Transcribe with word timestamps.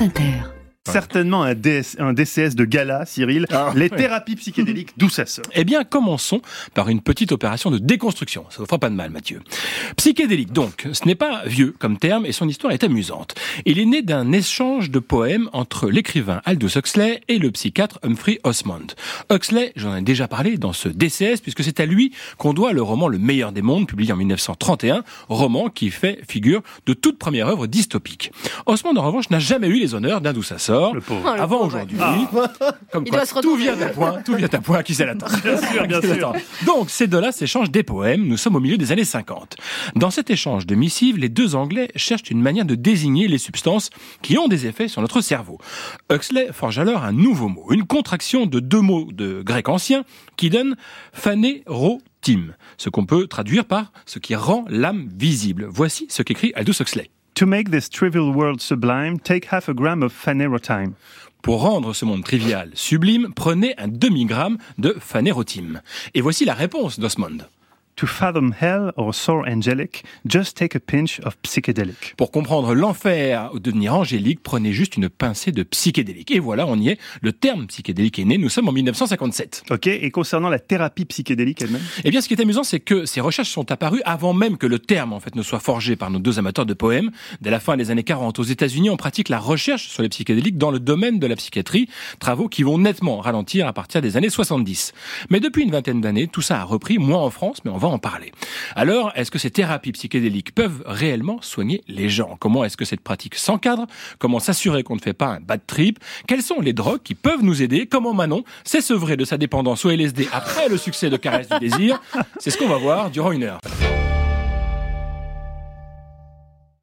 France 0.00 0.18
Inter 0.18 0.59
certainement 0.88 1.44
un, 1.44 1.54
un, 1.98 2.12
DCS 2.12 2.54
de 2.54 2.64
gala, 2.64 3.04
Cyril. 3.06 3.46
Ah, 3.50 3.72
les 3.74 3.90
thérapies 3.90 4.36
psychédéliques, 4.36 4.92
d'où 4.96 5.08
ça 5.08 5.26
sort? 5.26 5.44
Eh 5.52 5.64
bien, 5.64 5.84
commençons 5.84 6.40
par 6.74 6.88
une 6.88 7.00
petite 7.00 7.32
opération 7.32 7.70
de 7.70 7.78
déconstruction. 7.78 8.46
Ça 8.50 8.62
ne 8.62 8.66
fera 8.66 8.78
pas 8.78 8.88
de 8.88 8.94
mal, 8.94 9.10
Mathieu. 9.10 9.42
Psychédélique, 9.96 10.52
donc, 10.52 10.88
ce 10.92 11.04
n'est 11.06 11.14
pas 11.14 11.42
vieux 11.44 11.74
comme 11.78 11.98
terme 11.98 12.24
et 12.24 12.32
son 12.32 12.48
histoire 12.48 12.72
est 12.72 12.82
amusante. 12.82 13.34
Il 13.66 13.78
est 13.78 13.84
né 13.84 14.02
d'un 14.02 14.32
échange 14.32 14.90
de 14.90 14.98
poèmes 14.98 15.50
entre 15.52 15.90
l'écrivain 15.90 16.40
Aldous 16.44 16.76
Huxley 16.76 17.20
et 17.28 17.38
le 17.38 17.50
psychiatre 17.50 17.98
Humphrey 18.02 18.40
Osmond. 18.44 18.86
Huxley, 19.30 19.72
j'en 19.76 19.94
ai 19.96 20.02
déjà 20.02 20.28
parlé 20.28 20.56
dans 20.56 20.72
ce 20.72 20.88
DCS, 20.88 21.40
puisque 21.42 21.62
c'est 21.62 21.80
à 21.80 21.86
lui 21.86 22.12
qu'on 22.38 22.54
doit 22.54 22.72
le 22.72 22.82
roman 22.82 23.08
Le 23.08 23.18
meilleur 23.18 23.52
des 23.52 23.62
mondes, 23.62 23.86
publié 23.86 24.12
en 24.12 24.16
1931, 24.16 25.04
roman 25.28 25.68
qui 25.68 25.90
fait 25.90 26.20
figure 26.26 26.62
de 26.86 26.94
toute 26.94 27.18
première 27.18 27.48
œuvre 27.48 27.66
dystopique. 27.66 28.32
Osmond, 28.66 28.96
en 28.96 29.02
revanche, 29.02 29.30
n'a 29.30 29.38
jamais 29.38 29.68
eu 29.68 29.78
les 29.78 29.94
honneurs 29.94 30.20
d'un 30.20 30.30
ça 30.42 30.58
sort 30.70 30.94
Oh, 31.10 31.26
avant 31.26 31.66
aujourd'hui. 31.66 31.98
Ah. 32.00 32.16
Comme 32.92 33.04
quoi, 33.06 33.26
tout 33.26 33.56
vient 33.56 33.76
d'un 33.76 33.88
point, 33.88 34.22
tout 34.22 34.34
vient 34.34 34.48
d'un 34.48 34.60
point 34.60 34.82
qui 34.82 34.94
s'attend. 34.94 35.26
Bien 35.42 35.56
sûr, 35.56 35.86
bien 35.86 36.00
sûr. 36.00 36.32
Donc, 36.66 36.90
ces 36.90 37.06
deux-là 37.06 37.32
s'échangent 37.32 37.70
des 37.70 37.82
poèmes. 37.82 38.26
Nous 38.26 38.36
sommes 38.36 38.56
au 38.56 38.60
milieu 38.60 38.76
des 38.76 38.92
années 38.92 39.04
50. 39.04 39.56
Dans 39.96 40.10
cet 40.10 40.30
échange 40.30 40.66
de 40.66 40.74
missives, 40.74 41.18
les 41.18 41.28
deux 41.28 41.54
Anglais 41.54 41.90
cherchent 41.96 42.30
une 42.30 42.40
manière 42.40 42.64
de 42.64 42.74
désigner 42.74 43.28
les 43.28 43.38
substances 43.38 43.90
qui 44.22 44.38
ont 44.38 44.48
des 44.48 44.66
effets 44.66 44.88
sur 44.88 45.02
notre 45.02 45.20
cerveau. 45.20 45.58
Huxley 46.10 46.48
forge 46.52 46.78
alors 46.78 47.04
un 47.04 47.12
nouveau 47.12 47.48
mot, 47.48 47.66
une 47.70 47.86
contraction 47.86 48.46
de 48.46 48.60
deux 48.60 48.80
mots 48.80 49.08
de 49.12 49.42
grec 49.42 49.68
ancien 49.68 50.04
qui 50.36 50.50
donne 50.50 50.76
phanérotim, 51.12 52.54
ce 52.78 52.88
qu'on 52.88 53.06
peut 53.06 53.26
traduire 53.26 53.64
par 53.64 53.92
ce 54.06 54.18
qui 54.18 54.34
rend 54.34 54.64
l'âme 54.68 55.08
visible. 55.16 55.66
Voici 55.68 56.06
ce 56.08 56.22
qu'écrit 56.22 56.52
Aldous 56.54 56.80
Huxley. 56.80 57.10
To 57.40 57.46
make 57.46 57.70
this 57.70 57.88
trivial 57.88 58.34
world 58.34 58.60
sublime, 58.60 59.18
take 59.18 59.46
half 59.46 59.66
a 59.70 59.72
gram 59.72 60.02
of 60.02 60.12
phanerotime. 60.12 60.92
Pour 61.40 61.62
rendre 61.62 61.94
ce 61.94 62.04
monde 62.04 62.22
trivial 62.22 62.70
sublime, 62.74 63.32
prenez 63.34 63.74
un 63.78 63.88
demi-gramme 63.88 64.58
de 64.76 64.94
phanérotime. 65.00 65.80
Et 66.12 66.20
voici 66.20 66.44
la 66.44 66.52
réponse 66.52 67.00
d'Osmond. 67.00 67.38
To 68.00 68.06
fathom 68.06 68.54
hell 68.58 68.92
or 68.96 69.14
soar 69.14 69.46
angelic, 69.46 70.04
just 70.26 70.56
take 70.56 70.74
a 70.74 70.80
pinch 70.80 71.20
of 71.26 71.36
psychedelic. 71.42 72.14
Pour 72.16 72.30
comprendre 72.30 72.74
l'enfer 72.74 73.50
ou 73.52 73.58
devenir 73.58 73.94
angélique, 73.94 74.42
prenez 74.42 74.72
juste 74.72 74.96
une 74.96 75.10
pincée 75.10 75.52
de 75.52 75.62
psychédélique. 75.62 76.30
Et 76.30 76.38
voilà, 76.38 76.66
on 76.66 76.76
y 76.76 76.88
est. 76.88 76.98
Le 77.20 77.34
terme 77.34 77.66
psychédélique 77.66 78.18
est 78.18 78.24
né. 78.24 78.38
Nous 78.38 78.48
sommes 78.48 78.70
en 78.70 78.72
1957. 78.72 79.64
Ok. 79.68 79.86
Et 79.86 80.10
concernant 80.10 80.48
la 80.48 80.58
thérapie 80.58 81.04
psychédélique 81.04 81.60
elle-même? 81.60 81.82
Eh 82.02 82.10
bien, 82.10 82.22
ce 82.22 82.28
qui 82.28 82.32
est 82.32 82.40
amusant, 82.40 82.64
c'est 82.64 82.80
que 82.80 83.04
ces 83.04 83.20
recherches 83.20 83.50
sont 83.50 83.70
apparues 83.70 84.00
avant 84.06 84.32
même 84.32 84.56
que 84.56 84.66
le 84.66 84.78
terme, 84.78 85.12
en 85.12 85.20
fait, 85.20 85.34
ne 85.34 85.42
soit 85.42 85.60
forgé 85.60 85.94
par 85.94 86.10
nos 86.10 86.20
deux 86.20 86.38
amateurs 86.38 86.64
de 86.64 86.72
poèmes. 86.72 87.10
Dès 87.42 87.50
la 87.50 87.60
fin 87.60 87.76
des 87.76 87.90
années 87.90 88.02
40, 88.02 88.38
aux 88.38 88.44
États-Unis, 88.44 88.88
on 88.88 88.96
pratique 88.96 89.28
la 89.28 89.38
recherche 89.38 89.88
sur 89.88 90.02
les 90.02 90.08
psychédéliques 90.08 90.56
dans 90.56 90.70
le 90.70 90.80
domaine 90.80 91.18
de 91.18 91.26
la 91.26 91.36
psychiatrie. 91.36 91.86
Travaux 92.18 92.48
qui 92.48 92.62
vont 92.62 92.78
nettement 92.78 93.18
ralentir 93.18 93.66
à 93.66 93.74
partir 93.74 94.00
des 94.00 94.16
années 94.16 94.30
70. 94.30 94.94
Mais 95.28 95.38
depuis 95.38 95.64
une 95.64 95.70
vingtaine 95.70 96.00
d'années, 96.00 96.28
tout 96.28 96.40
ça 96.40 96.62
a 96.62 96.64
repris, 96.64 96.96
moins 96.96 97.20
en 97.20 97.28
France, 97.28 97.58
mais 97.66 97.70
va 97.76 97.89
en 97.90 97.98
parler. 97.98 98.32
Alors, 98.76 99.12
est-ce 99.14 99.30
que 99.30 99.38
ces 99.38 99.50
thérapies 99.50 99.92
psychédéliques 99.92 100.54
peuvent 100.54 100.82
réellement 100.86 101.40
soigner 101.42 101.82
les 101.88 102.08
gens? 102.08 102.36
Comment 102.38 102.64
est-ce 102.64 102.76
que 102.76 102.84
cette 102.84 103.00
pratique 103.00 103.34
s'encadre? 103.34 103.86
Comment 104.18 104.38
s'assurer 104.38 104.82
qu'on 104.82 104.96
ne 104.96 105.00
fait 105.00 105.12
pas 105.12 105.26
un 105.26 105.40
bad 105.40 105.60
trip? 105.66 105.98
Quelles 106.26 106.42
sont 106.42 106.60
les 106.60 106.72
drogues 106.72 107.02
qui 107.02 107.14
peuvent 107.14 107.42
nous 107.42 107.62
aider? 107.62 107.86
Comment 107.86 108.14
Manon 108.14 108.44
s'est 108.64 108.80
sevré 108.80 109.16
de 109.16 109.24
sa 109.24 109.38
dépendance 109.38 109.84
au 109.84 109.90
LSD 109.90 110.28
après 110.32 110.68
le 110.68 110.76
succès 110.76 111.10
de 111.10 111.16
Caresse 111.16 111.48
du 111.48 111.58
désir? 111.58 112.00
C'est 112.38 112.50
ce 112.50 112.58
qu'on 112.58 112.68
va 112.68 112.78
voir 112.78 113.10
durant 113.10 113.32
une 113.32 113.44
heure. 113.44 113.60